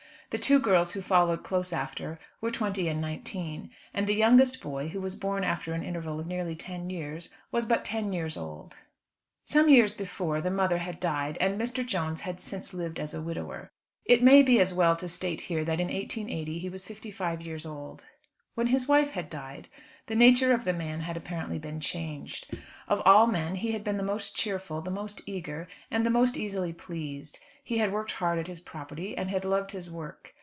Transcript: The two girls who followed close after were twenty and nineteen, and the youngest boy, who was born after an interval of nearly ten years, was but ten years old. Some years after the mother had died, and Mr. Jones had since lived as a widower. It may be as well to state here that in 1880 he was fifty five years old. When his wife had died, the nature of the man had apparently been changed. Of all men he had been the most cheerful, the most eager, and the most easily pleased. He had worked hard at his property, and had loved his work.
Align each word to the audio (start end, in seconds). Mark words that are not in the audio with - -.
The 0.33 0.37
two 0.37 0.59
girls 0.59 0.93
who 0.93 1.01
followed 1.01 1.43
close 1.43 1.73
after 1.73 2.17
were 2.39 2.51
twenty 2.51 2.87
and 2.87 3.01
nineteen, 3.01 3.69
and 3.93 4.07
the 4.07 4.13
youngest 4.15 4.61
boy, 4.61 4.87
who 4.87 5.01
was 5.01 5.17
born 5.17 5.43
after 5.43 5.73
an 5.73 5.83
interval 5.83 6.21
of 6.21 6.25
nearly 6.25 6.55
ten 6.55 6.89
years, 6.89 7.35
was 7.51 7.65
but 7.65 7.83
ten 7.83 8.13
years 8.13 8.37
old. 8.37 8.77
Some 9.43 9.67
years 9.67 9.99
after 9.99 10.39
the 10.39 10.49
mother 10.49 10.77
had 10.77 11.01
died, 11.01 11.37
and 11.41 11.59
Mr. 11.59 11.85
Jones 11.85 12.21
had 12.21 12.39
since 12.39 12.73
lived 12.73 12.97
as 12.97 13.13
a 13.13 13.21
widower. 13.21 13.73
It 14.05 14.23
may 14.23 14.41
be 14.41 14.61
as 14.61 14.73
well 14.73 14.95
to 14.95 15.09
state 15.09 15.41
here 15.41 15.65
that 15.65 15.81
in 15.81 15.87
1880 15.89 16.59
he 16.59 16.69
was 16.69 16.87
fifty 16.87 17.11
five 17.11 17.41
years 17.41 17.65
old. 17.65 18.05
When 18.55 18.67
his 18.67 18.87
wife 18.87 19.11
had 19.11 19.29
died, 19.29 19.67
the 20.07 20.15
nature 20.15 20.53
of 20.53 20.63
the 20.63 20.73
man 20.73 21.01
had 21.01 21.17
apparently 21.17 21.59
been 21.59 21.81
changed. 21.81 22.55
Of 22.87 23.01
all 23.05 23.27
men 23.27 23.55
he 23.55 23.73
had 23.73 23.83
been 23.83 23.97
the 23.97 24.01
most 24.03 24.33
cheerful, 24.33 24.79
the 24.79 24.91
most 24.91 25.21
eager, 25.27 25.67
and 25.89 26.05
the 26.05 26.09
most 26.09 26.37
easily 26.37 26.71
pleased. 26.71 27.39
He 27.63 27.77
had 27.77 27.93
worked 27.93 28.13
hard 28.13 28.39
at 28.39 28.47
his 28.47 28.59
property, 28.59 29.15
and 29.15 29.29
had 29.29 29.45
loved 29.45 29.71
his 29.71 29.89
work. 29.89 30.33